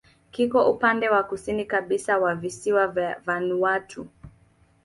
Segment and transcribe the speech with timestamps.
[0.31, 4.07] Kiko upande wa kusini kabisa wa visiwa vya Vanuatu.